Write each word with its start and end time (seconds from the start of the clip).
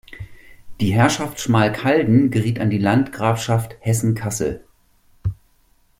Die 0.79 0.93
"Herrschaft 0.95 1.39
Schmalkalden" 1.39 2.31
geriet 2.31 2.59
an 2.59 2.71
die 2.71 2.79
Landgrafschaft 2.79 3.75
Hessen-Kassel. 3.81 4.65